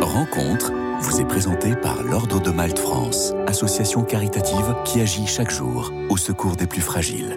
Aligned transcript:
Rencontre 0.00 0.72
vous 1.00 1.20
est 1.20 1.24
présentée 1.24 1.74
par 1.74 2.04
l'Ordre 2.04 2.40
de 2.40 2.50
Malte 2.50 2.78
France, 2.78 3.34
association 3.48 4.04
caritative 4.04 4.74
qui 4.84 5.00
agit 5.00 5.26
chaque 5.26 5.50
jour 5.50 5.92
au 6.08 6.16
secours 6.16 6.54
des 6.54 6.66
plus 6.66 6.80
fragiles. 6.80 7.36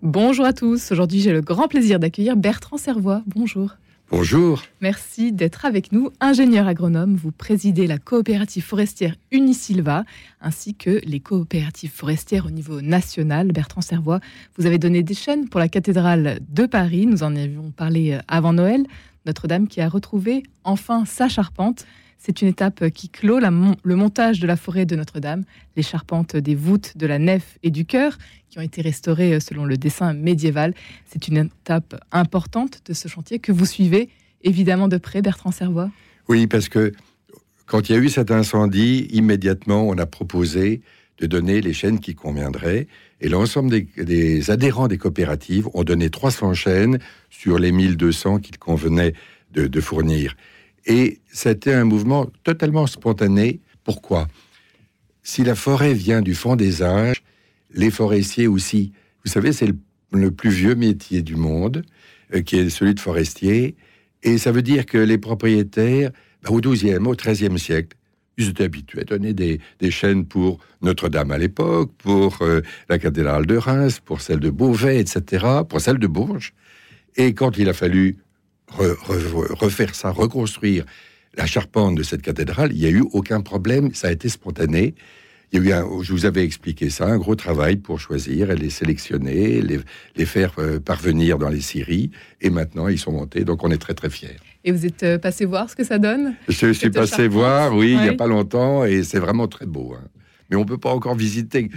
Bonjour 0.00 0.46
à 0.46 0.54
tous. 0.54 0.90
Aujourd'hui, 0.90 1.20
j'ai 1.20 1.32
le 1.32 1.42
grand 1.42 1.68
plaisir 1.68 1.98
d'accueillir 1.98 2.36
Bertrand 2.36 2.78
Servois. 2.78 3.22
Bonjour. 3.26 3.76
Bonjour. 4.10 4.62
Merci 4.82 5.32
d'être 5.32 5.64
avec 5.64 5.92
nous. 5.92 6.10
Ingénieur 6.20 6.66
agronome, 6.66 7.14
vous 7.14 7.32
présidez 7.32 7.86
la 7.86 7.96
coopérative 7.98 8.62
forestière 8.62 9.14
Unisilva 9.30 10.04
ainsi 10.42 10.74
que 10.74 11.00
les 11.04 11.20
coopératives 11.20 11.92
forestières 11.92 12.46
au 12.46 12.50
niveau 12.50 12.82
national. 12.82 13.52
Bertrand 13.52 13.80
Servois, 13.80 14.20
vous 14.58 14.66
avez 14.66 14.78
donné 14.78 15.02
des 15.02 15.14
chaînes 15.14 15.48
pour 15.48 15.60
la 15.60 15.68
cathédrale 15.68 16.40
de 16.46 16.66
Paris. 16.66 17.06
Nous 17.06 17.22
en 17.22 17.34
avions 17.36 17.70
parlé 17.70 18.12
euh, 18.12 18.18
avant 18.28 18.52
Noël. 18.52 18.84
Notre-Dame 19.26 19.68
qui 19.68 19.80
a 19.80 19.88
retrouvé 19.88 20.42
enfin 20.64 21.04
sa 21.04 21.28
charpente. 21.28 21.86
C'est 22.18 22.40
une 22.40 22.48
étape 22.48 22.88
qui 22.90 23.08
clôt 23.08 23.40
le 23.40 23.96
montage 23.96 24.38
de 24.38 24.46
la 24.46 24.56
forêt 24.56 24.86
de 24.86 24.94
Notre-Dame, 24.94 25.42
les 25.76 25.82
charpentes 25.82 26.36
des 26.36 26.54
voûtes, 26.54 26.96
de 26.96 27.06
la 27.06 27.18
nef 27.18 27.58
et 27.62 27.70
du 27.70 27.84
chœur, 27.84 28.16
qui 28.48 28.58
ont 28.58 28.62
été 28.62 28.80
restaurées 28.80 29.34
euh, 29.34 29.40
selon 29.40 29.64
le 29.64 29.76
dessin 29.76 30.12
médiéval. 30.12 30.74
C'est 31.06 31.26
une 31.26 31.38
étape 31.38 32.00
importante 32.12 32.80
de 32.86 32.92
ce 32.92 33.08
chantier 33.08 33.38
que 33.38 33.50
vous 33.50 33.66
suivez 33.66 34.08
évidemment 34.44 34.88
de 34.88 34.98
près, 34.98 35.22
Bertrand 35.22 35.50
Servois. 35.50 35.90
Oui, 36.28 36.46
parce 36.46 36.68
que 36.68 36.92
quand 37.66 37.88
il 37.88 37.92
y 37.92 37.94
a 37.94 37.98
eu 37.98 38.08
cet 38.08 38.30
incendie, 38.30 39.08
immédiatement, 39.12 39.88
on 39.88 39.96
a 39.98 40.06
proposé 40.06 40.82
de 41.18 41.26
donner 41.26 41.60
les 41.60 41.72
chaînes 41.72 42.00
qui 42.00 42.14
conviendraient. 42.14 42.88
Et 43.20 43.28
l'ensemble 43.28 43.70
des, 43.96 44.50
adhérents 44.50 44.88
des 44.88 44.98
coopératives 44.98 45.68
ont 45.74 45.84
donné 45.84 46.10
300 46.10 46.54
chaînes 46.54 46.98
sur 47.30 47.58
les 47.58 47.72
1200 47.72 48.38
qu'il 48.38 48.58
convenait 48.58 49.14
de 49.52 49.80
fournir. 49.80 50.34
Et 50.86 51.20
c'était 51.32 51.74
un 51.74 51.84
mouvement 51.84 52.26
totalement 52.42 52.86
spontané. 52.86 53.60
Pourquoi? 53.84 54.28
Si 55.22 55.44
la 55.44 55.54
forêt 55.54 55.94
vient 55.94 56.22
du 56.22 56.34
fond 56.34 56.56
des 56.56 56.82
âges, 56.82 57.22
les 57.74 57.90
forestiers 57.90 58.48
aussi. 58.48 58.92
Vous 59.24 59.30
savez, 59.30 59.52
c'est 59.52 59.68
le, 60.12 60.30
plus 60.30 60.50
vieux 60.50 60.74
métier 60.74 61.22
du 61.22 61.36
monde, 61.36 61.84
euh, 62.34 62.42
qui 62.42 62.56
est 62.56 62.70
celui 62.70 62.94
de 62.94 63.00
forestier. 63.00 63.76
Et 64.22 64.38
ça 64.38 64.52
veut 64.52 64.62
dire 64.62 64.84
que 64.84 64.98
les 64.98 65.18
propriétaires, 65.18 66.10
bah, 66.42 66.50
au 66.50 66.60
XIIe, 66.60 66.96
au 66.96 67.14
XIIIe 67.14 67.58
siècle, 67.58 67.96
ils 68.38 68.48
étaient 68.48 68.64
habitués 68.64 69.00
à 69.00 69.04
donner 69.04 69.34
des, 69.34 69.60
des 69.80 69.90
chaînes 69.90 70.24
pour 70.24 70.58
Notre-Dame 70.80 71.30
à 71.30 71.38
l'époque, 71.38 71.90
pour 71.98 72.38
euh, 72.42 72.62
la 72.88 72.98
cathédrale 72.98 73.46
de 73.46 73.56
Reims, 73.56 74.00
pour 74.00 74.20
celle 74.20 74.40
de 74.40 74.50
Beauvais, 74.50 74.98
etc., 74.98 75.46
pour 75.68 75.80
celle 75.80 75.98
de 75.98 76.06
Bourges. 76.06 76.52
Et 77.16 77.34
quand 77.34 77.58
il 77.58 77.68
a 77.68 77.74
fallu 77.74 78.18
refaire 78.68 79.94
ça, 79.94 80.10
reconstruire 80.10 80.84
la 81.36 81.46
charpente 81.46 81.94
de 81.94 82.02
cette 82.02 82.22
cathédrale, 82.22 82.72
il 82.72 82.78
n'y 82.78 82.86
a 82.86 82.90
eu 82.90 83.04
aucun 83.12 83.40
problème, 83.40 83.94
ça 83.94 84.08
a 84.08 84.12
été 84.12 84.28
spontané. 84.28 84.94
Il 85.52 85.62
y 85.64 85.72
a 85.72 85.80
eu 85.80 85.84
je 86.02 86.12
vous 86.12 86.24
avais 86.24 86.44
expliqué 86.44 86.88
ça, 86.88 87.06
un 87.06 87.18
gros 87.18 87.34
travail 87.34 87.76
pour 87.76 88.00
choisir 88.00 88.50
et 88.50 88.56
les 88.56 88.70
sélectionner, 88.70 89.60
les, 89.60 89.80
les 90.16 90.24
faire 90.24 90.54
euh, 90.58 90.80
parvenir 90.80 91.36
dans 91.38 91.50
les 91.50 91.60
scieries, 91.60 92.10
et 92.40 92.48
maintenant 92.48 92.88
ils 92.88 92.98
sont 92.98 93.12
montés, 93.12 93.44
donc 93.44 93.62
on 93.62 93.70
est 93.70 93.78
très 93.78 93.94
très 93.94 94.08
fiers. 94.08 94.38
Et 94.64 94.72
vous 94.72 94.86
êtes 94.86 95.02
euh, 95.02 95.18
passé 95.18 95.44
voir 95.44 95.68
ce 95.68 95.76
que 95.76 95.84
ça 95.84 95.98
donne 95.98 96.34
Je 96.48 96.72
suis 96.72 96.90
passé 96.90 97.28
voir, 97.28 97.74
oui, 97.74 97.92
il 97.92 98.00
n'y 98.00 98.08
a 98.08 98.14
pas 98.14 98.26
longtemps, 98.26 98.84
et 98.84 99.02
c'est 99.02 99.18
vraiment 99.18 99.48
très 99.48 99.66
beau. 99.66 99.94
Hein. 99.96 100.04
Mais 100.50 100.56
on 100.56 100.64
peut 100.64 100.78
pas 100.78 100.92
encore 100.92 101.14
visiter 101.14 101.70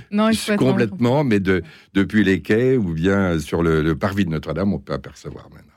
complètement, 0.57 1.23
mais 1.23 1.39
de, 1.39 1.63
depuis 1.93 2.23
les 2.23 2.41
quais 2.41 2.75
ou 2.75 2.93
bien 2.93 3.39
sur 3.39 3.63
le, 3.63 3.81
le 3.81 3.95
parvis 3.95 4.25
de 4.25 4.29
Notre-Dame, 4.29 4.73
on 4.73 4.79
peut 4.79 4.93
apercevoir 4.93 5.49
maintenant. 5.49 5.71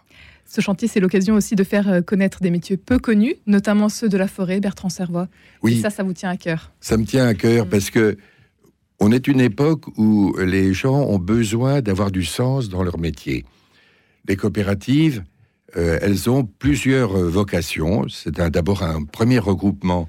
Ce 0.51 0.63
chantier, 0.63 0.89
c'est 0.89 1.01
l'occasion 1.01 1.35
aussi 1.35 1.57
de 1.57 1.63
faire 1.63 1.89
euh, 1.89 2.01
connaître 2.01 2.41
des 2.41 2.51
métiers 2.51 2.79
peu 2.79 2.99
connus, 2.99 3.35
notamment 3.47 3.91
ceux 3.91 4.09
de 4.09 4.17
la 4.17 4.27
forêt, 4.27 4.61
Bertrand 4.61 4.89
Servois. 4.89 5.29
Oui. 5.63 5.75
Et 5.75 5.81
ça, 5.83 5.91
ça 5.91 6.03
vous 6.03 6.15
tient 6.15 6.31
à 6.31 6.39
cœur. 6.39 6.73
Ça 6.81 6.97
me 6.97 7.05
tient 7.05 7.27
à 7.27 7.35
cœur 7.35 7.67
mm. 7.67 7.69
parce 7.69 7.91
que 7.91 8.17
on 8.99 9.13
est 9.13 9.29
une 9.29 9.41
époque 9.41 9.85
où 9.97 10.35
les 10.39 10.73
gens 10.73 11.03
ont 11.03 11.19
besoin 11.19 11.83
d'avoir 11.83 12.11
du 12.11 12.25
sens 12.25 12.69
dans 12.69 12.83
leur 12.83 12.99
métier. 12.99 13.45
Les 14.27 14.37
coopératives, 14.37 15.23
euh, 15.77 15.99
elles 16.01 16.31
ont 16.31 16.45
plusieurs 16.45 17.17
euh, 17.17 17.29
vocations. 17.29 18.09
C'est 18.09 18.41
d'abord 18.41 18.83
un 18.83 19.05
premier 19.05 19.39
regroupement 19.39 20.09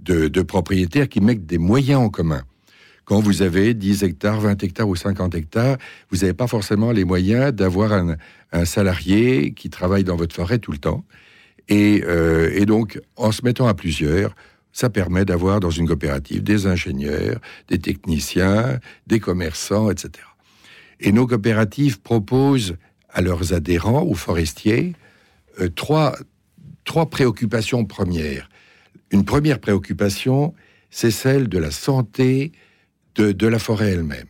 de, 0.00 0.42
propriétaires 0.42 1.08
qui 1.08 1.20
mettent 1.20 1.46
des 1.46 1.58
moyens 1.58 2.00
en 2.00 2.08
commun. 2.08 2.42
Quand 3.04 3.20
vous 3.20 3.42
avez 3.42 3.72
10 3.72 4.04
hectares, 4.04 4.40
20 4.40 4.62
hectares 4.62 4.88
ou 4.88 4.96
50 4.96 5.34
hectares, 5.34 5.78
vous 6.10 6.18
n'avez 6.18 6.34
pas 6.34 6.46
forcément 6.46 6.92
les 6.92 7.04
moyens 7.04 7.52
d'avoir 7.52 7.92
un, 7.92 8.16
salarié 8.64 9.52
qui 9.52 9.70
travaille 9.70 10.04
dans 10.04 10.16
votre 10.16 10.34
forêt 10.34 10.58
tout 10.58 10.72
le 10.72 10.78
temps. 10.78 11.04
Euh, 11.70 12.50
et, 12.54 12.66
donc, 12.66 13.00
en 13.16 13.32
se 13.32 13.44
mettant 13.44 13.66
à 13.66 13.74
plusieurs, 13.74 14.34
ça 14.72 14.90
permet 14.90 15.24
d'avoir 15.24 15.60
dans 15.60 15.70
une 15.70 15.88
coopérative 15.88 16.42
des 16.42 16.66
ingénieurs, 16.66 17.40
des 17.68 17.78
techniciens, 17.78 18.78
des 19.06 19.20
commerçants, 19.20 19.90
etc. 19.90 20.24
Et 21.00 21.12
nos 21.12 21.26
coopératives 21.26 22.00
proposent 22.00 22.76
à 23.18 23.20
leurs 23.20 23.52
adhérents, 23.52 24.04
aux 24.04 24.14
forestiers, 24.14 24.92
euh, 25.60 25.68
trois, 25.74 26.16
trois 26.84 27.10
préoccupations 27.10 27.84
premières. 27.84 28.48
Une 29.10 29.24
première 29.24 29.58
préoccupation, 29.58 30.54
c'est 30.88 31.10
celle 31.10 31.48
de 31.48 31.58
la 31.58 31.72
santé 31.72 32.52
de, 33.16 33.46
la 33.48 33.58
forêt 33.58 33.90
elle-même. 33.90 34.28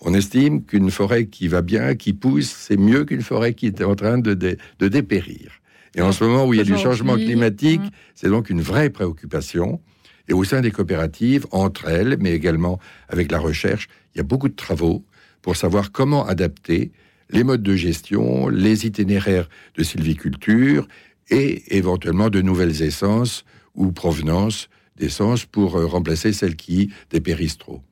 On 0.00 0.14
estime 0.14 0.64
qu'une 0.64 0.92
forêt 0.92 1.26
qui 1.26 1.48
va 1.48 1.60
bien, 1.60 1.96
qui 1.96 2.12
pousse, 2.12 2.48
c'est 2.48 2.76
mieux 2.76 3.04
qu'une 3.04 3.22
forêt 3.22 3.54
qui 3.54 3.66
est 3.66 3.82
en 3.82 3.96
train 3.96 4.18
de, 4.18 4.34
de, 4.34 4.88
dépérir. 4.88 5.50
Et 5.96 6.00
en 6.00 6.12
ce 6.12 6.22
moment 6.22 6.46
où 6.46 6.54
il 6.54 6.58
y 6.58 6.60
a 6.60 6.64
du 6.64 6.78
changement 6.78 7.16
climatique, 7.16 7.80
hein. 7.82 7.90
c'est 8.14 8.28
donc 8.28 8.48
une 8.48 8.60
vraie 8.60 8.90
préoccupation. 8.90 9.80
Et 10.28 10.34
au 10.34 10.44
sein 10.44 10.60
des 10.60 10.70
coopératives, 10.70 11.48
entre 11.50 11.88
elles, 11.88 12.16
mais 12.20 12.30
également 12.30 12.78
avec 13.08 13.32
la 13.32 13.40
recherche, 13.40 13.88
il 14.14 14.18
y 14.18 14.20
a 14.20 14.24
beaucoup 14.24 14.48
de 14.48 14.54
travaux 14.54 15.04
pour 15.42 15.56
savoir 15.56 15.90
comment 15.90 16.24
adapter 16.24 16.92
les 17.30 17.44
modes 17.44 17.62
de 17.62 17.76
gestion, 17.76 18.48
les 18.48 18.86
itinéraires 18.86 19.48
de 19.76 19.82
sylviculture 19.82 20.88
et 21.30 21.76
éventuellement 21.76 22.30
de 22.30 22.40
nouvelles 22.40 22.82
essences 22.82 23.44
ou 23.74 23.92
provenances 23.92 24.68
d'essences 24.96 25.44
pour 25.44 25.76
euh, 25.76 25.86
remplacer 25.86 26.32
celles 26.32 26.56
qui 26.56 26.90
dépérissent 27.10 27.58
trop. 27.58 27.82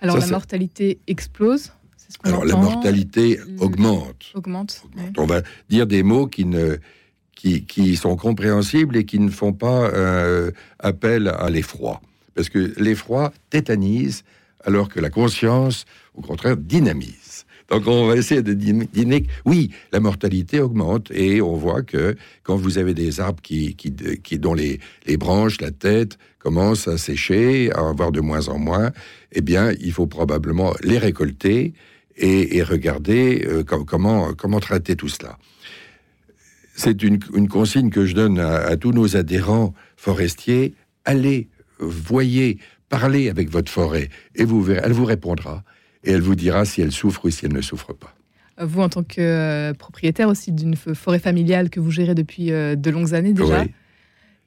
Alors 0.00 0.18
la 0.18 0.26
mortalité 0.26 0.98
explose 1.06 1.72
Alors 2.24 2.44
la 2.44 2.56
mortalité 2.56 3.38
augmente. 3.58 4.32
Augmente. 4.34 4.82
On 5.16 5.26
va 5.26 5.42
dire 5.68 5.86
des 5.86 6.02
mots 6.02 6.26
qui 6.26 6.44
ne 6.44 6.76
qui, 7.34 7.64
qui, 7.64 7.96
sont 7.96 8.14
compréhensibles 8.14 8.96
et 8.96 9.04
qui 9.04 9.18
ne 9.18 9.30
font 9.30 9.52
pas 9.52 9.88
euh, 9.88 10.52
appel 10.78 11.26
à 11.26 11.50
l'effroi. 11.50 12.00
Parce 12.34 12.48
que 12.48 12.72
l'effroi 12.78 13.32
tétanise, 13.50 14.22
alors 14.64 14.88
que 14.88 15.00
la 15.00 15.10
conscience, 15.10 15.84
au 16.14 16.20
contraire, 16.20 16.56
dynamise. 16.56 17.44
Donc 17.72 17.86
on 17.86 18.06
va 18.06 18.16
essayer 18.16 18.42
de 18.42 18.52
dîner. 18.52 19.26
Oui, 19.46 19.70
la 19.92 20.00
mortalité 20.00 20.60
augmente 20.60 21.10
et 21.10 21.40
on 21.40 21.56
voit 21.56 21.80
que 21.80 22.16
quand 22.42 22.54
vous 22.54 22.76
avez 22.76 22.92
des 22.92 23.18
arbres 23.18 23.40
qui, 23.40 23.74
qui, 23.76 24.38
dont 24.38 24.52
les, 24.52 24.78
les, 25.06 25.16
branches, 25.16 25.58
la 25.58 25.70
tête 25.70 26.18
commencent 26.38 26.86
à 26.86 26.98
sécher, 26.98 27.72
à 27.72 27.88
avoir 27.88 28.12
de 28.12 28.20
moins 28.20 28.48
en 28.48 28.58
moins, 28.58 28.92
eh 29.32 29.40
bien, 29.40 29.72
il 29.80 29.90
faut 29.90 30.06
probablement 30.06 30.74
les 30.82 30.98
récolter 30.98 31.72
et, 32.18 32.62
regarder 32.62 33.46
euh, 33.46 33.64
comment, 33.64 34.34
comment 34.34 34.60
traiter 34.60 34.94
tout 34.94 35.08
cela. 35.08 35.38
C'est 36.74 37.02
une, 37.02 37.20
consigne 37.48 37.88
que 37.88 38.04
je 38.04 38.14
donne 38.14 38.38
à, 38.38 38.76
tous 38.76 38.92
nos 38.92 39.16
adhérents 39.16 39.72
forestiers. 39.96 40.74
Allez, 41.06 41.48
voyez, 41.78 42.58
parlez 42.90 43.30
avec 43.30 43.48
votre 43.48 43.72
forêt 43.72 44.10
et 44.34 44.44
vous 44.44 44.70
elle 44.70 44.92
vous 44.92 45.06
répondra 45.06 45.64
et 46.04 46.12
elle 46.12 46.20
vous 46.20 46.34
dira 46.34 46.64
si 46.64 46.80
elle 46.80 46.92
souffre 46.92 47.26
ou 47.26 47.30
si 47.30 47.46
elle 47.46 47.52
ne 47.52 47.60
souffre 47.60 47.92
pas. 47.92 48.14
Vous, 48.60 48.80
en 48.80 48.88
tant 48.88 49.02
que 49.02 49.20
euh, 49.20 49.74
propriétaire 49.74 50.28
aussi 50.28 50.52
d'une 50.52 50.76
forêt 50.76 51.18
familiale 51.18 51.70
que 51.70 51.80
vous 51.80 51.90
gérez 51.90 52.14
depuis 52.14 52.52
euh, 52.52 52.76
de 52.76 52.90
longues 52.90 53.14
années 53.14 53.32
déjà, 53.32 53.64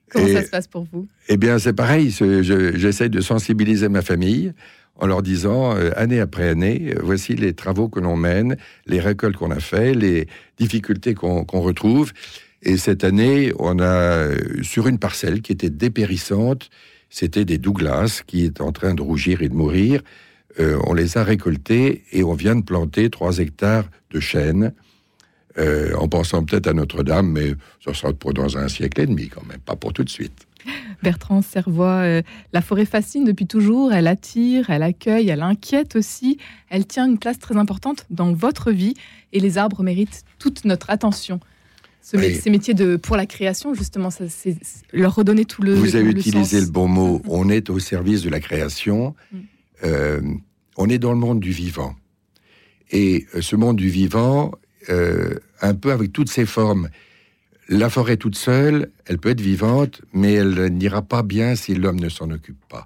comment 0.09 0.27
ça 0.27 0.43
se 0.43 0.49
passe 0.49 0.67
pour 0.67 0.87
vous? 0.91 1.07
Eh 1.27 1.37
bien, 1.37 1.57
c'est 1.57 1.73
pareil. 1.73 2.11
J'essaie 2.11 3.09
de 3.09 3.21
sensibiliser 3.21 3.89
ma 3.89 4.01
famille 4.01 4.53
en 4.97 5.07
leur 5.07 5.21
disant, 5.21 5.75
euh, 5.75 5.89
année 5.97 6.19
après 6.19 6.47
année, 6.47 6.93
voici 7.01 7.35
les 7.35 7.53
travaux 7.53 7.89
que 7.89 7.99
l'on 7.99 8.15
mène, 8.15 8.55
les 8.85 8.99
récoltes 8.99 9.35
qu'on 9.35 9.51
a 9.51 9.59
fait, 9.59 9.93
les 9.93 10.27
difficultés 10.57 11.15
qu'on 11.15 11.43
retrouve. 11.45 12.13
Et 12.61 12.77
cette 12.77 13.03
année, 13.03 13.51
on 13.59 13.79
a, 13.79 14.29
sur 14.61 14.87
une 14.87 14.99
parcelle 14.99 15.41
qui 15.41 15.51
était 15.51 15.69
dépérissante, 15.69 16.69
c'était 17.09 17.45
des 17.45 17.57
Douglas 17.57 18.21
qui 18.25 18.45
est 18.45 18.61
en 18.61 18.71
train 18.71 18.93
de 18.93 19.01
rougir 19.01 19.41
et 19.41 19.49
de 19.49 19.53
mourir. 19.53 20.01
Euh, 20.59 20.79
on 20.85 20.93
les 20.93 21.17
a 21.17 21.23
récoltés 21.23 22.03
et 22.11 22.23
on 22.23 22.33
vient 22.33 22.55
de 22.55 22.63
planter 22.63 23.09
3 23.09 23.39
hectares 23.39 23.85
de 24.11 24.19
chênes, 24.19 24.73
euh, 25.57 25.93
en 25.95 26.07
pensant 26.07 26.43
peut-être 26.43 26.67
à 26.67 26.73
Notre-Dame, 26.73 27.29
mais 27.29 27.53
ça 27.83 27.93
sera 27.93 28.13
pour 28.13 28.33
dans 28.33 28.57
un 28.57 28.67
siècle 28.67 29.01
et 29.01 29.05
demi 29.05 29.29
quand 29.29 29.45
même, 29.45 29.59
pas 29.59 29.75
pour 29.75 29.93
tout 29.93 30.03
de 30.03 30.09
suite. 30.09 30.47
Bertrand 31.03 31.41
Servois, 31.41 32.01
euh, 32.01 32.21
la 32.51 32.61
forêt 32.61 32.85
fascine 32.85 33.23
depuis 33.25 33.45
toujours, 33.45 33.93
elle 33.93 34.07
attire, 34.07 34.69
elle 34.69 34.83
accueille, 34.83 35.29
elle 35.29 35.43
inquiète 35.43 35.95
aussi, 35.95 36.37
elle 36.69 36.85
tient 36.85 37.05
une 37.05 37.19
place 37.19 37.37
très 37.37 37.57
importante 37.57 38.05
dans 38.09 38.33
votre 38.33 38.71
vie 38.71 38.95
et 39.33 39.39
les 39.39 39.57
arbres 39.57 39.83
méritent 39.83 40.23
toute 40.39 40.65
notre 40.65 40.89
attention. 40.89 41.39
ces 42.01 42.49
métiers 42.49 42.73
de, 42.73 42.95
pour 42.95 43.17
la 43.17 43.25
création, 43.25 43.73
justement, 43.73 44.09
ça, 44.09 44.27
c'est 44.29 44.57
leur 44.93 45.15
redonner 45.15 45.45
tout 45.45 45.61
le. 45.61 45.75
Vous 45.75 45.95
avez 45.95 46.09
utilisé 46.09 46.59
le 46.59 46.67
bon 46.67 46.87
mot. 46.87 47.21
On 47.27 47.49
est 47.49 47.69
au 47.69 47.79
service 47.79 48.21
de 48.21 48.29
la 48.29 48.39
création. 48.39 49.15
Euh, 49.85 50.21
on 50.77 50.89
est 50.89 50.97
dans 50.97 51.11
le 51.11 51.19
monde 51.19 51.39
du 51.39 51.51
vivant. 51.51 51.95
Et 52.91 53.25
euh, 53.35 53.41
ce 53.41 53.55
monde 53.55 53.77
du 53.77 53.89
vivant, 53.89 54.51
euh, 54.89 55.35
un 55.61 55.73
peu 55.73 55.91
avec 55.91 56.11
toutes 56.11 56.29
ses 56.29 56.45
formes. 56.45 56.89
La 57.67 57.89
forêt 57.89 58.17
toute 58.17 58.35
seule, 58.35 58.91
elle 59.05 59.17
peut 59.17 59.29
être 59.29 59.41
vivante, 59.41 60.01
mais 60.13 60.33
elle 60.33 60.67
n'ira 60.73 61.01
pas 61.01 61.23
bien 61.23 61.55
si 61.55 61.73
l'homme 61.73 61.99
ne 61.99 62.09
s'en 62.09 62.29
occupe 62.29 62.63
pas. 62.69 62.85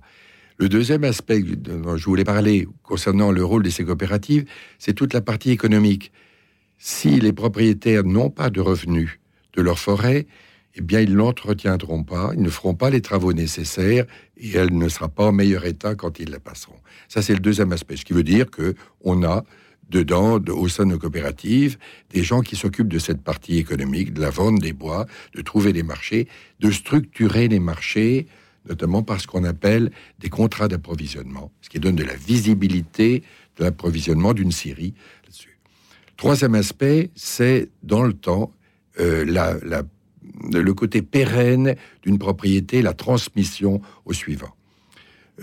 Le 0.57 0.69
deuxième 0.69 1.03
aspect 1.03 1.41
dont 1.41 1.97
je 1.97 2.05
voulais 2.05 2.23
parler 2.23 2.67
concernant 2.83 3.31
le 3.31 3.43
rôle 3.43 3.63
de 3.63 3.69
ces 3.69 3.85
coopératives, 3.85 4.45
c'est 4.77 4.93
toute 4.93 5.13
la 5.13 5.21
partie 5.21 5.51
économique 5.51 6.11
si 6.77 7.19
les 7.19 7.33
propriétaires 7.33 8.03
n'ont 8.03 8.29
pas 8.29 8.49
de 8.49 8.61
revenus 8.61 9.19
de 9.53 9.61
leur 9.61 9.79
forêt, 9.79 10.27
eh 10.75 10.81
bien, 10.81 10.99
ils 11.01 11.13
l'entretiendront 11.13 12.03
pas, 12.03 12.31
ils 12.33 12.41
ne 12.41 12.49
feront 12.49 12.75
pas 12.75 12.89
les 12.89 13.01
travaux 13.01 13.33
nécessaires 13.33 14.05
et 14.37 14.55
elle 14.55 14.77
ne 14.77 14.87
sera 14.87 15.09
pas 15.09 15.27
en 15.27 15.31
meilleur 15.31 15.65
état 15.65 15.95
quand 15.95 16.19
ils 16.19 16.29
la 16.29 16.39
passeront. 16.39 16.79
Ça, 17.07 17.21
c'est 17.21 17.33
le 17.33 17.39
deuxième 17.39 17.71
aspect, 17.71 17.97
ce 17.97 18.05
qui 18.05 18.13
veut 18.13 18.23
dire 18.23 18.49
que 18.49 18.75
on 19.01 19.23
a 19.23 19.43
dedans, 19.89 20.39
au 20.49 20.67
sein 20.67 20.85
de 20.85 20.91
nos 20.91 20.99
coopératives, 20.99 21.77
des 22.11 22.23
gens 22.23 22.41
qui 22.41 22.55
s'occupent 22.55 22.89
de 22.89 22.99
cette 22.99 23.23
partie 23.23 23.57
économique, 23.57 24.13
de 24.13 24.21
la 24.21 24.29
vente 24.29 24.59
des 24.59 24.73
bois, 24.73 25.07
de 25.33 25.41
trouver 25.41 25.73
des 25.73 25.81
marchés, 25.81 26.27
de 26.59 26.69
structurer 26.69 27.47
les 27.47 27.59
marchés, 27.59 28.27
notamment 28.69 29.01
par 29.01 29.19
ce 29.19 29.25
qu'on 29.25 29.43
appelle 29.43 29.91
des 30.19 30.29
contrats 30.29 30.67
d'approvisionnement, 30.67 31.51
ce 31.61 31.69
qui 31.69 31.79
donne 31.79 31.95
de 31.95 32.03
la 32.03 32.15
visibilité 32.15 33.23
de 33.57 33.63
l'approvisionnement 33.63 34.33
d'une 34.33 34.51
série 34.51 34.93
Troisième 36.19 36.55
aspect, 36.55 37.11
c'est 37.15 37.69
dans 37.81 38.03
le 38.03 38.11
temps 38.11 38.51
euh, 38.99 39.23
le 40.51 40.73
côté 40.73 41.01
pérenne 41.01 41.75
d'une 42.03 42.19
propriété, 42.19 42.81
la 42.81 42.93
transmission 42.93 43.81
au 44.05 44.13
suivant. 44.13 44.53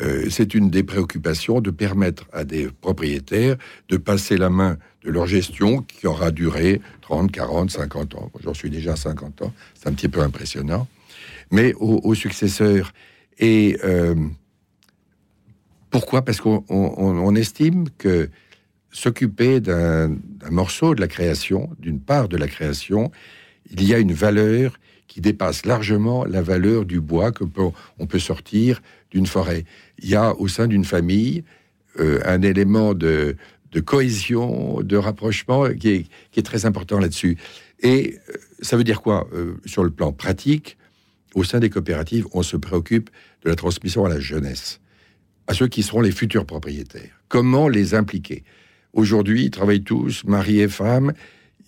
Euh, 0.01 0.27
c'est 0.31 0.55
une 0.55 0.71
des 0.71 0.83
préoccupations 0.83 1.61
de 1.61 1.71
permettre 1.71 2.27
à 2.33 2.45
des 2.45 2.69
propriétaires 2.69 3.57
de 3.89 3.97
passer 3.97 4.37
la 4.37 4.51
main 4.51 4.77
de 5.05 5.11
leur 5.11 5.27
gestion 5.27 5.83
qui 5.83 6.07
aura 6.07 6.31
duré 6.31 6.81
30, 7.03 7.33
40, 7.33 7.71
50 7.71 8.15
ans. 8.17 8.31
J'en 8.43 8.55
suis 8.55 8.71
déjà 8.71 8.93
à 8.93 8.97
50 8.97 9.43
ans, 9.43 9.53
c'est 9.75 9.89
un 9.89 9.93
petit 9.93 10.09
peu 10.09 10.21
impressionnant. 10.21 10.87
Mais 11.51 11.73
aux, 11.75 12.15
successeurs. 12.15 12.93
Et 13.39 13.79
euh, 13.85 14.17
pourquoi? 15.91 16.23
Parce 16.23 16.41
qu'on 16.41 17.37
estime 17.37 17.89
que 17.97 18.29
s'occuper 18.91 19.61
d'un 19.61 20.11
morceau 20.51 20.95
de 20.95 21.01
la 21.01 21.07
création, 21.07 21.71
d'une 21.79 22.01
part 22.01 22.29
de 22.29 22.37
la 22.37 22.49
création, 22.49 23.13
il 23.71 23.85
y 23.85 23.95
a 23.95 23.99
une 23.99 24.13
valeur 24.13 24.79
qui 25.09 25.21
dépasse 25.21 25.65
largement 25.65 26.25
la 26.25 26.43
valeur 26.43 26.85
du 26.85 27.01
bois 27.01 27.33
que 27.33 27.45
peut, 27.45 27.71
on 27.99 28.07
peut 28.07 28.19
sortir 28.19 28.83
d'une 29.11 29.27
forêt. 29.27 29.65
Il 29.99 30.09
y 30.09 30.15
a 30.15 30.35
au 30.35 30.49
sein 30.49 30.67
d'une 30.67 30.85
famille 30.85 31.45
euh, 31.99 32.21
un 32.25 32.43
élément 32.43 32.93
de, 32.95 33.37
cohésion, 33.85 34.81
de 34.83 34.97
rapprochement 34.97 35.69
qui 35.71 36.07
est, 36.35 36.43
très 36.43 36.67
important 36.67 36.99
là-dessus. 36.99 37.37
Et 37.81 38.19
euh, 38.29 38.37
ça 38.61 38.77
veut 38.77 38.85
dire 38.85 39.01
quoi 39.01 39.29
euh, 39.33 39.55
Sur 39.65 39.85
le 39.85 39.91
plan 39.91 40.13
pratique, 40.13 40.77
au 41.35 41.45
sein 41.45 41.61
des 41.61 41.71
coopératives, 41.71 42.27
on 42.33 42.43
se 42.43 42.57
préoccupe 42.57 43.11
de 43.45 43.51
la 43.51 43.57
transmission 43.57 44.05
à 44.05 44.09
la 44.09 44.21
jeunesse, 44.21 44.81
à 45.47 45.55
ceux 45.55 45.69
qui 45.69 45.83
seront 45.83 46.01
les 46.01 46.11
futurs 46.11 46.47
propriétaires. 46.47 47.21
Comment 47.29 47.69
les 47.69 47.95
impliquer? 47.95 48.45
Aujourd'hui, 48.93 49.45
ils 49.45 49.51
travaillent 49.51 49.83
tous, 49.83 50.25
mari 50.25 50.61
et 50.61 50.69
femme. 50.69 51.13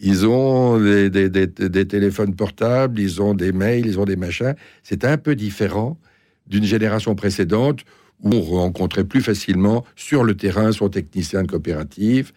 Ils 0.01 0.27
ont 0.27 0.79
des, 0.79 1.89
téléphones 1.89 2.35
portables, 2.35 3.01
ils 3.01 3.21
ont 3.21 3.35
des 3.35 3.53
mails, 3.53 3.87
ils 3.87 3.99
ont 3.99 4.05
des 4.05 4.17
machins. 4.17 4.55
C'est 4.83 5.05
un 5.05 5.19
peu 5.19 5.35
différent 5.35 5.99
d'une 6.47 6.65
génération 6.65 7.15
précédente 7.15 7.81
où 8.23 8.33
on 8.35 8.41
rencontrait 8.43 9.05
plus 9.05 9.21
facilement 9.21 9.85
sur 9.97 10.25
le 10.25 10.37
terrain 10.37 10.73
son 10.73 10.89
technicien 10.89 11.43
de 11.43 11.49
coopérative. 11.49 12.33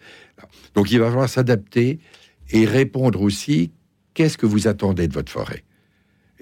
Donc 0.74 0.90
il 0.90 0.98
va 0.98 1.08
falloir 1.08 1.28
s'adapter 1.28 1.98
et 2.50 2.64
répondre 2.64 3.20
aussi 3.22 3.70
qu'est-ce 4.14 4.36
que 4.36 4.46
vous 4.46 4.68
attendez 4.68 5.08
de 5.08 5.12
votre 5.12 5.32
forêt? 5.32 5.64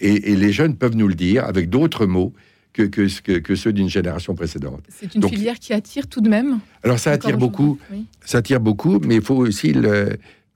et 0.02 0.34
les 0.34 0.50
jeunes 0.50 0.76
peuvent 0.76 0.96
nous 0.96 1.08
le 1.08 1.14
dire 1.14 1.44
avec 1.44 1.68
d'autres 1.68 2.06
mots 2.06 2.32
que, 2.72 3.38
que, 3.38 3.54
ceux 3.54 3.72
d'une 3.72 3.88
génération 3.88 4.34
précédente. 4.34 4.82
C'est 4.88 5.14
une 5.14 5.28
filière 5.28 5.58
qui 5.58 5.72
attire 5.72 6.06
tout 6.06 6.20
de 6.20 6.28
même 6.28 6.60
Alors 6.82 6.98
ça 6.98 7.12
attire 7.12 7.36
beaucoup, 7.36 7.78
ça 8.24 8.38
attire 8.38 8.60
beaucoup, 8.60 9.00
mais 9.00 9.16
il 9.16 9.22
faut 9.22 9.36
aussi 9.36 9.74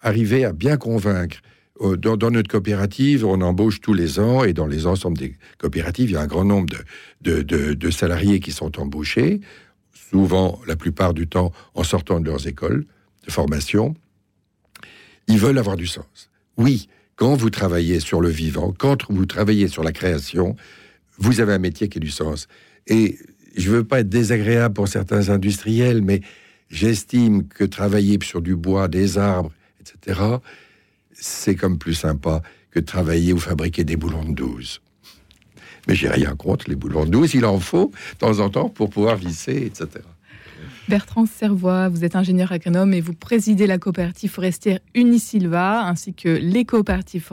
arriver 0.04 0.44
à 0.44 0.52
bien 0.52 0.76
convaincre. 0.76 1.38
Dans, 1.80 2.30
notre 2.30 2.48
coopérative, 2.48 3.24
on 3.24 3.40
embauche 3.40 3.80
tous 3.80 3.94
les 3.94 4.20
ans, 4.20 4.44
et 4.44 4.52
dans 4.52 4.68
les 4.68 4.86
ensembles 4.86 5.18
des 5.18 5.34
coopératives, 5.58 6.10
il 6.10 6.12
y 6.12 6.16
a 6.16 6.20
un 6.20 6.28
grand 6.28 6.44
nombre 6.44 6.72
de 7.20 7.90
salariés 7.90 8.38
qui 8.38 8.52
sont 8.52 8.78
embauchés, 8.78 9.40
souvent, 9.92 10.60
la 10.68 10.76
plupart 10.76 11.14
du 11.14 11.26
temps, 11.26 11.50
en 11.74 11.82
sortant 11.82 12.20
de 12.20 12.26
leurs 12.26 12.46
écoles 12.46 12.86
de 13.26 13.32
formation. 13.32 13.96
Ils 15.26 15.38
veulent 15.38 15.58
avoir 15.58 15.76
du 15.76 15.88
sens. 15.88 16.30
Oui, 16.56 16.88
quand 17.16 17.34
vous 17.34 17.50
travaillez 17.50 17.98
sur 17.98 18.20
le 18.20 18.28
vivant, 18.28 18.72
quand 18.76 19.10
vous 19.10 19.26
travaillez 19.26 19.68
sur 19.68 19.82
la 19.82 19.92
création, 19.92 20.54
vous 21.18 21.40
avez 21.40 21.54
un 21.54 21.58
métier 21.58 21.88
qui 21.88 21.98
a 21.98 22.00
du 22.00 22.10
sens. 22.10 22.46
Et 22.86 23.18
je 23.56 23.70
ne 23.70 23.76
veux 23.76 23.84
pas 23.84 24.00
être 24.00 24.08
désagréable 24.08 24.74
pour 24.74 24.88
certains 24.88 25.30
industriels, 25.30 26.02
mais 26.02 26.20
j'estime 26.68 27.48
que 27.48 27.64
travailler 27.64 28.18
sur 28.22 28.42
du 28.42 28.56
bois, 28.56 28.88
des 28.88 29.18
arbres, 29.18 29.50
etc., 29.84 30.20
c'est 31.12 31.54
comme 31.54 31.78
plus 31.78 31.94
sympa 31.94 32.42
que 32.70 32.80
de 32.80 32.84
travailler 32.84 33.32
ou 33.32 33.38
fabriquer 33.38 33.84
des 33.84 33.96
boulons 33.96 34.24
de 34.24 34.32
12. 34.32 34.80
Mais 35.86 35.94
j'ai 35.94 36.08
rien 36.08 36.34
contre 36.34 36.68
les 36.68 36.76
boulons 36.76 37.04
de 37.04 37.10
12, 37.10 37.34
il 37.34 37.44
en 37.44 37.60
faut 37.60 37.92
de 38.12 38.18
temps 38.18 38.40
en 38.40 38.50
temps 38.50 38.68
pour 38.68 38.90
pouvoir 38.90 39.16
visser, 39.16 39.66
etc. 39.66 40.04
Bertrand 40.88 41.24
Servois, 41.24 41.88
vous 41.88 42.04
êtes 42.04 42.14
ingénieur 42.14 42.52
agronome 42.52 42.92
et 42.92 43.00
vous 43.00 43.14
présidez 43.14 43.66
la 43.66 43.78
coopérative 43.78 44.30
forestière 44.30 44.80
Unisilva 44.94 45.86
ainsi 45.86 46.12
que 46.12 46.28
les 46.28 46.66
coopératives 46.66 47.24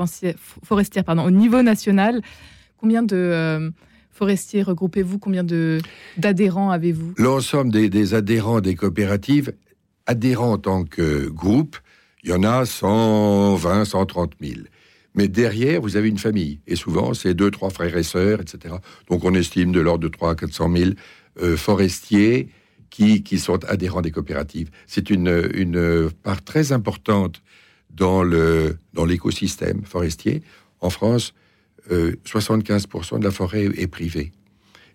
forestières 0.63 1.03
pardon, 1.03 1.23
au 1.23 1.31
niveau 1.31 1.61
national. 1.61 2.21
Combien 2.77 3.03
de 3.03 3.15
euh, 3.15 3.69
forestiers 4.11 4.63
regroupez-vous? 4.63 5.19
Combien 5.19 5.45
d'adhérents 6.17 6.71
avez-vous? 6.71 7.13
L'ensemble 7.17 7.71
des, 7.71 8.13
adhérents 8.13 8.61
des 8.61 8.75
coopératives, 8.75 9.53
adhérents 10.05 10.53
en 10.53 10.57
tant 10.57 10.83
que 10.85 11.27
groupe, 11.27 11.77
il 12.23 12.29
y 12.29 12.33
en 12.33 12.43
a 12.43 12.65
120, 12.65 13.85
130 13.85 14.33
000. 14.41 14.61
Mais 15.13 15.27
derrière, 15.27 15.81
vous 15.81 15.97
avez 15.97 16.09
une 16.09 16.17
famille. 16.17 16.59
Et 16.67 16.75
souvent, 16.75 17.13
c'est 17.13 17.33
deux, 17.33 17.51
trois 17.51 17.69
frères 17.69 17.97
et 17.97 18.03
sœurs, 18.03 18.39
etc. 18.41 18.75
Donc, 19.09 19.23
on 19.25 19.33
estime 19.33 19.71
de 19.71 19.79
l'ordre 19.79 20.03
de 20.03 20.07
300 20.07 20.35
400 20.35 20.71
000 20.75 21.57
forestiers 21.57 22.49
qui, 22.89 23.23
qui, 23.23 23.39
sont 23.39 23.63
adhérents 23.65 24.01
des 24.01 24.11
coopératives. 24.11 24.69
C'est 24.87 25.09
une, 25.09 25.49
une, 25.53 26.09
part 26.23 26.43
très 26.43 26.71
importante 26.71 27.41
dans 27.89 28.23
l'écosystème 28.23 29.81
dans 29.81 29.85
forestier. 29.85 30.43
En 30.79 30.89
France, 30.89 31.33
75% 31.89 33.15
euh, 33.15 33.19
de 33.19 33.23
la 33.23 33.31
forêt 33.31 33.65
est 33.77 33.87
privée. 33.87 34.31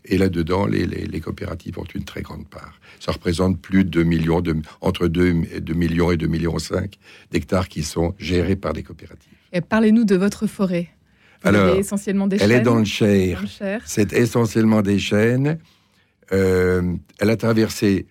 Et 0.09 0.19
là-dedans, 0.19 0.67
les, 0.67 1.21
coopératives 1.21 1.79
ont 1.79 1.85
une 1.95 2.05
très 2.05 2.23
grande 2.23 2.49
part. 2.49 2.81
Ça 3.01 3.13
représente 3.13 3.61
plus 3.61 3.85
de 3.85 3.91
2 3.91 4.03
millions, 4.05 4.41
de, 4.41 4.57
entre 4.81 5.09
2, 5.09 5.33
millions 5.75 6.11
et 6.11 6.17
2 6.17 6.27
millions 6.27 6.59
5 6.59 6.95
d'hectares 7.33 7.69
qui 7.69 7.83
sont 7.83 8.15
gérés 8.19 8.57
par 8.57 8.73
des 8.73 8.83
coopératives. 8.83 9.33
Parlez-nous 9.69 10.05
de 10.05 10.17
votre 10.17 10.47
forêt. 10.47 10.89
Alors, 11.43 11.69
elle 11.69 11.77
est 11.77 11.81
essentiellement 11.81 12.27
des 12.27 12.39
elle 12.41 12.53
est 12.53 12.61
dans 12.61 12.77
le 12.77 12.85
Cher. 12.85 13.43
C'est 13.85 14.13
essentiellement 14.13 14.83
des 14.83 14.99
chênes. 14.99 15.59
Euh, 16.33 16.95
elle 17.19 17.31
a 17.31 17.37
traversé, 17.37 18.07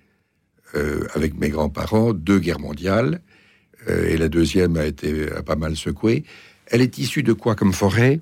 euh, 0.76 1.08
avec 1.14 1.36
mes 1.36 1.50
grands-parents, 1.50 2.14
deux 2.14 2.40
guerres 2.40 2.60
mondiales. 2.60 3.22
et 3.88 4.18
la 4.18 4.30
deuxième 4.30 4.78
a 4.78 4.86
été 4.86 5.32
a 5.32 5.44
pas 5.44 5.56
mal 5.56 5.76
secouée. 5.76 6.24
Elle 6.68 6.82
est 6.82 6.98
issue 6.98 7.24
de 7.24 7.34
quoi 7.34 7.56
comme 7.56 7.74
forêt? 7.74 8.20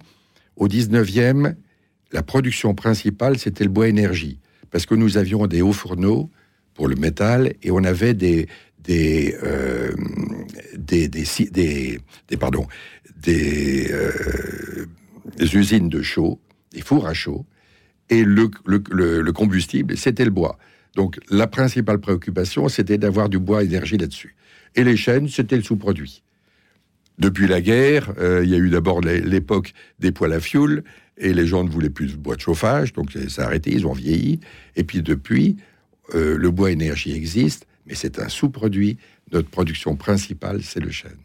Au 0.58 0.68
19e, 0.68 1.56
la 2.14 2.24
production 2.24 2.74
principale, 2.76 3.38
c'était 3.38 3.64
le 3.66 3.70
bois 3.70 3.90
énergie, 3.90 4.40
parce 4.72 4.86
que 4.86 4.96
nous 4.96 5.18
avions 5.18 5.48
des 5.48 5.62
hauts 5.62 5.74
fourneaux 5.74 6.30
pour 6.76 6.88
le 6.88 6.96
métal 6.96 7.54
et 7.62 7.72
on 7.72 7.84
avait 7.84 8.14
des 8.14 8.48
des 8.80 9.36
euh, 9.44 9.92
des, 10.78 11.08
des, 11.08 12.00
pardon 12.40 12.68
des, 13.16 13.92
euh, 13.92 14.86
usines 15.40 15.90
de 15.90 16.02
chaud, 16.02 16.40
des 16.72 16.82
fours 16.82 17.08
à 17.08 17.14
chaud, 17.14 17.46
et 18.10 18.24
le, 18.24 18.50
le, 18.66 19.22
le 19.22 19.32
combustible, 19.32 19.98
c'était 19.98 20.26
le 20.26 20.32
bois. 20.32 20.58
Donc 20.96 21.20
la 21.30 21.48
principale 21.48 22.00
préoccupation, 22.00 22.68
c'était 22.68 22.98
d'avoir 22.98 23.30
du 23.30 23.40
bois 23.40 23.64
énergie 23.64 23.98
là-dessus. 23.98 24.36
Et 24.76 24.84
les 24.84 24.98
chaînes, 24.98 25.28
c'était 25.28 25.56
le 25.56 25.64
sous-produit. 25.64 26.24
Depuis 27.20 27.48
la 27.48 27.62
guerre, 27.62 28.14
euh, 28.18 28.42
il 28.44 28.50
y 28.50 28.56
a 28.56 28.58
eu 28.58 28.70
d'abord 28.70 29.02
l'époque 29.02 29.74
des 30.00 30.12
poêles 30.12 30.34
à 30.34 30.40
fioul, 30.40 30.84
et 31.18 31.34
les 31.34 31.46
gens 31.46 31.64
ne 31.64 31.70
voulaient 31.70 31.90
plus 31.90 32.14
de 32.14 32.18
bois 32.18 32.36
de 32.36 32.42
chauffage, 32.42 32.94
donc 32.94 33.12
ça 33.12 33.30
s'est 33.30 33.42
arrêté, 33.42 33.72
ils 33.72 33.86
ont 33.86 33.94
vieilli. 33.94 34.40
Et 34.76 34.84
puis 34.84 35.02
depuis, 35.02 35.58
euh, 36.16 36.38
le 36.38 36.52
bois 36.52 36.72
énergie 36.72 37.14
existe, 37.14 37.68
mais 37.86 37.96
c'est 37.96 38.20
un 38.20 38.30
sous-produit. 38.30 38.98
Notre 39.32 39.50
production 39.50 39.96
principale, 39.96 40.62
c'est 40.64 40.80
le 40.80 40.92
chêne. 40.92 41.18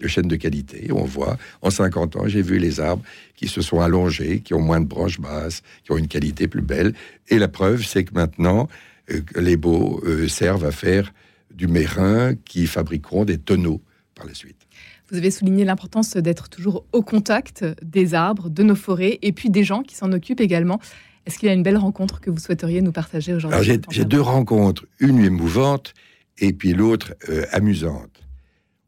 le 0.00 0.08
chêne 0.08 0.28
de 0.28 0.36
qualité. 0.36 0.88
On 0.92 1.04
voit, 1.04 1.36
en 1.60 1.68
50 1.68 2.16
ans, 2.16 2.26
j'ai 2.26 2.40
vu 2.40 2.58
les 2.58 2.80
arbres 2.80 3.02
qui 3.36 3.48
se 3.48 3.60
sont 3.60 3.80
allongés, 3.80 4.40
qui 4.40 4.54
ont 4.54 4.60
moins 4.60 4.80
de 4.80 4.86
branches 4.86 5.20
basses, 5.20 5.62
qui 5.84 5.92
ont 5.92 5.98
une 5.98 6.08
qualité 6.08 6.48
plus 6.48 6.62
belle. 6.62 6.94
Et 7.28 7.38
la 7.38 7.48
preuve, 7.48 7.84
c'est 7.84 8.04
que 8.04 8.14
maintenant, 8.14 8.66
euh, 9.10 9.20
les 9.36 9.58
euh, 9.62 10.26
servent 10.28 10.64
à 10.64 10.70
faire 10.70 11.12
du 11.54 11.66
mérin 11.66 12.34
qui 12.34 12.66
fabriqueront 12.66 13.26
des 13.26 13.36
tonneaux 13.36 13.82
par 14.14 14.26
la 14.26 14.32
suite. 14.32 14.66
Vous 15.10 15.18
avez 15.18 15.30
souligné 15.30 15.64
l'importance 15.64 16.16
d'être 16.16 16.48
toujours 16.48 16.84
au 16.92 17.02
contact 17.02 17.64
des 17.82 18.14
arbres, 18.14 18.48
de 18.48 18.62
nos 18.62 18.74
forêts, 18.74 19.18
et 19.22 19.32
puis 19.32 19.50
des 19.50 19.64
gens 19.64 19.82
qui 19.82 19.94
s'en 19.94 20.12
occupent 20.12 20.40
également. 20.40 20.80
Est-ce 21.26 21.38
qu'il 21.38 21.48
y 21.48 21.50
a 21.50 21.54
une 21.54 21.62
belle 21.62 21.76
rencontre 21.76 22.20
que 22.20 22.30
vous 22.30 22.38
souhaiteriez 22.38 22.80
nous 22.80 22.92
partager 22.92 23.34
aujourd'hui 23.34 23.80
J'ai 23.90 24.04
deux 24.04 24.20
rencontres, 24.20 24.86
une 24.98 25.22
émouvante 25.22 25.94
et 26.38 26.52
puis 26.52 26.72
l'autre 26.72 27.14
euh, 27.28 27.44
amusante. 27.52 28.22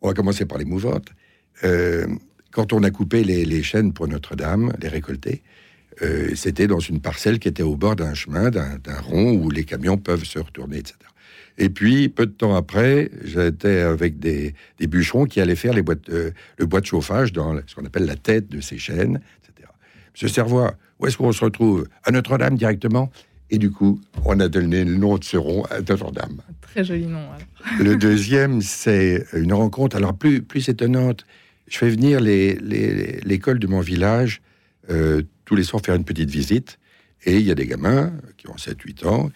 On 0.00 0.08
va 0.08 0.14
commencer 0.14 0.46
par 0.46 0.58
l'émouvante. 0.58 1.08
Euh, 1.64 2.06
quand 2.50 2.72
on 2.72 2.82
a 2.82 2.90
coupé 2.90 3.24
les, 3.24 3.44
les 3.44 3.62
chênes 3.62 3.92
pour 3.92 4.08
Notre-Dame, 4.08 4.72
les 4.80 4.88
récolter, 4.88 5.42
euh, 6.00 6.34
c'était 6.34 6.66
dans 6.66 6.80
une 6.80 7.00
parcelle 7.00 7.38
qui 7.38 7.48
était 7.48 7.62
au 7.62 7.76
bord 7.76 7.96
d'un 7.96 8.14
chemin, 8.14 8.50
d'un 8.50 9.00
rond 9.02 9.32
où 9.32 9.50
les 9.50 9.64
camions 9.64 9.98
peuvent 9.98 10.24
se 10.24 10.38
retourner, 10.38 10.78
etc. 10.78 10.96
Et 11.58 11.68
puis, 11.68 12.08
peu 12.08 12.26
de 12.26 12.32
temps 12.32 12.54
après, 12.54 13.10
j'étais 13.24 13.80
avec 13.80 14.18
des, 14.18 14.54
des, 14.78 14.86
bûcherons 14.86 15.26
qui 15.26 15.40
allaient 15.40 15.56
faire 15.56 15.74
les 15.74 15.82
boîtes, 15.82 16.08
le 16.08 16.66
bois 16.66 16.80
de 16.80 16.86
chauffage 16.86 17.32
dans 17.32 17.56
ce 17.66 17.74
qu'on 17.74 17.84
appelle 17.84 18.06
la 18.06 18.16
tête 18.16 18.48
de 18.48 18.60
ces 18.60 18.78
chênes, 18.78 19.20
etc. 19.42 19.68
Monsieur 20.14 20.28
Servois, 20.28 20.74
où 20.98 21.06
est-ce 21.06 21.16
qu'on 21.16 21.32
se 21.32 21.44
retrouve? 21.44 21.86
À 22.04 22.10
Notre-Dame 22.10 22.56
directement 22.56 23.10
et 23.52 23.58
du 23.58 23.70
coup, 23.70 24.00
on 24.24 24.40
a 24.40 24.48
donné 24.48 24.82
le 24.82 24.96
nom 24.96 25.18
de 25.18 25.24
ce 25.24 25.36
rond 25.36 25.64
à 25.64 25.80
Notre-Dame. 25.80 26.40
Très 26.62 26.84
joli 26.84 27.06
nom. 27.06 27.28
le 27.78 27.96
deuxième, 27.96 28.62
c'est 28.62 29.26
une 29.34 29.52
rencontre, 29.52 29.94
alors 29.94 30.16
plus, 30.16 30.40
plus 30.40 30.70
étonnante. 30.70 31.26
Je 31.68 31.76
fais 31.76 31.90
venir 31.90 32.18
l'école 32.18 33.58
de 33.58 33.66
mon 33.66 33.80
village 33.80 34.40
euh, 34.90 35.22
tous 35.44 35.54
les 35.54 35.64
soirs 35.64 35.82
faire 35.84 35.94
une 35.94 36.04
petite 36.04 36.30
visite. 36.30 36.78
Et 37.24 37.36
il 37.36 37.42
y 37.42 37.50
a 37.50 37.54
des 37.54 37.66
gamins 37.66 38.12
qui 38.38 38.48
ont 38.48 38.56
7-8 38.56 39.06
ans 39.06 39.30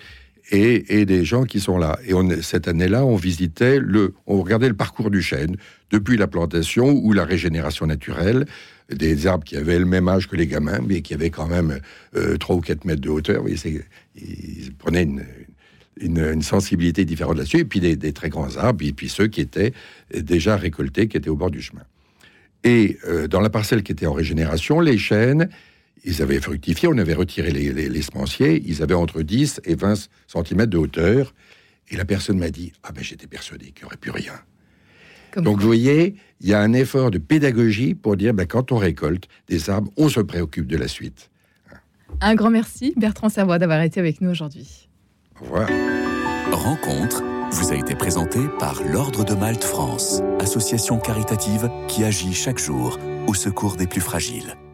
et, 0.50 1.06
des 1.06 1.24
gens 1.24 1.44
qui 1.44 1.60
sont 1.60 1.78
là. 1.78 1.98
Et 2.06 2.12
cette 2.42 2.68
année-là, 2.68 3.04
on 3.04 3.16
visitait 3.16 3.78
le, 3.80 4.14
on 4.26 4.40
regardait 4.40 4.68
le 4.68 4.76
parcours 4.76 5.10
du 5.10 5.22
chêne, 5.22 5.56
depuis 5.90 6.16
la 6.16 6.26
plantation 6.26 6.90
ou 6.90 7.12
la 7.12 7.24
régénération 7.24 7.86
naturelle, 7.86 8.46
des 8.92 9.26
arbres 9.26 9.44
qui 9.44 9.56
avaient 9.56 9.78
le 9.78 9.84
même 9.84 10.08
âge 10.08 10.28
que 10.28 10.36
les 10.36 10.46
gamins, 10.46 10.80
mais 10.86 11.02
qui 11.02 11.14
avaient 11.14 11.30
quand 11.30 11.48
même 11.48 11.80
euh, 12.16 12.36
3 12.36 12.56
ou 12.56 12.60
4 12.60 12.84
mètres 12.84 13.00
de 13.00 13.08
hauteur. 13.08 13.44
Ils, 13.48 13.82
ils 14.16 14.72
prenaient 14.74 15.02
une, 15.02 15.24
une, 16.00 16.42
sensibilité 16.42 17.04
différente 17.04 17.38
là-dessus, 17.38 17.60
et 17.60 17.64
puis 17.64 17.80
des, 17.80 18.12
très 18.12 18.28
grands 18.28 18.56
arbres, 18.56 18.84
et 18.84 18.92
puis 18.92 19.08
ceux 19.08 19.26
qui 19.26 19.40
étaient 19.40 19.72
déjà 20.14 20.56
récoltés, 20.56 21.08
qui 21.08 21.16
étaient 21.16 21.30
au 21.30 21.36
bord 21.36 21.50
du 21.50 21.62
chemin. 21.62 21.82
Et 22.64 22.98
euh, 23.06 23.28
dans 23.28 23.40
la 23.40 23.50
parcelle 23.50 23.82
qui 23.82 23.92
était 23.92 24.06
en 24.06 24.12
régénération, 24.12 24.80
les 24.80 24.98
chênes, 24.98 25.48
ils 26.06 26.22
avaient 26.22 26.40
fructifié, 26.40 26.88
on 26.88 26.96
avait 26.96 27.14
retiré 27.14 27.50
les, 27.50 27.72
les, 27.72 28.02
semenciers, 28.02 28.62
ils 28.64 28.82
avaient 28.82 28.94
entre 28.94 29.22
10 29.22 29.60
et 29.64 29.74
20 29.74 30.08
cm 30.26 30.66
de 30.66 30.78
hauteur, 30.78 31.34
et 31.90 31.96
la 31.96 32.04
personne 32.04 32.38
m'a 32.38 32.50
dit 32.50 32.72
Ah 32.82 32.92
ben 32.92 33.02
j'étais 33.02 33.26
persuadé 33.26 33.72
qu'il 33.72 33.82
n'y 33.82 33.86
aurait 33.86 33.96
plus 33.96 34.12
rien. 34.12 34.34
Donc 35.36 35.60
vous 35.60 35.66
voyez, 35.66 36.14
il 36.40 36.48
y 36.48 36.54
a 36.54 36.60
un 36.60 36.72
effort 36.72 37.10
de 37.10 37.18
pédagogie 37.18 37.94
pour 37.94 38.16
dire 38.16 38.32
ben, 38.32 38.46
quand 38.46 38.72
on 38.72 38.76
récolte 38.76 39.28
des 39.48 39.68
arbres, 39.68 39.90
on 39.96 40.08
se 40.08 40.20
préoccupe 40.20 40.66
de 40.66 40.76
la 40.76 40.88
suite. 40.88 41.30
Un 42.20 42.34
grand 42.34 42.50
merci, 42.50 42.94
Bertrand 42.96 43.28
Servois, 43.28 43.58
d'avoir 43.58 43.82
été 43.82 44.00
avec 44.00 44.20
nous 44.20 44.30
aujourd'hui. 44.30 44.88
Au 45.40 45.44
revoir. 45.44 45.68
Rencontre 46.52 47.22
vous 47.52 47.72
a 47.72 47.76
été 47.76 47.94
présentée 47.94 48.48
par 48.58 48.82
l'Ordre 48.82 49.24
de 49.24 49.34
Malte 49.34 49.64
France, 49.64 50.20
association 50.40 50.98
caritative 50.98 51.70
qui 51.88 52.04
agit 52.04 52.32
chaque 52.32 52.58
jour 52.58 52.98
au 53.26 53.34
secours 53.34 53.76
des 53.76 53.86
plus 53.86 54.00
fragiles. 54.00 54.56